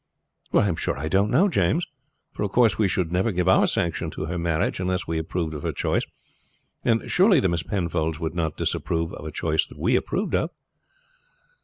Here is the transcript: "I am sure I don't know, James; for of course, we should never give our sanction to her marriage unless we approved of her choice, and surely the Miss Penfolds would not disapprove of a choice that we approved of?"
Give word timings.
"I 0.51 0.67
am 0.67 0.75
sure 0.77 0.97
I 0.97 1.07
don't 1.07 1.29
know, 1.29 1.47
James; 1.47 1.85
for 2.31 2.41
of 2.41 2.51
course, 2.51 2.75
we 2.75 2.87
should 2.87 3.11
never 3.11 3.31
give 3.31 3.47
our 3.47 3.67
sanction 3.67 4.09
to 4.09 4.25
her 4.25 4.37
marriage 4.39 4.79
unless 4.79 5.05
we 5.05 5.19
approved 5.19 5.53
of 5.53 5.61
her 5.61 5.71
choice, 5.71 6.01
and 6.83 7.03
surely 7.11 7.39
the 7.39 7.49
Miss 7.49 7.61
Penfolds 7.61 8.19
would 8.19 8.33
not 8.33 8.57
disapprove 8.57 9.13
of 9.13 9.25
a 9.27 9.31
choice 9.31 9.67
that 9.67 9.77
we 9.77 9.95
approved 9.95 10.33
of?" 10.33 10.49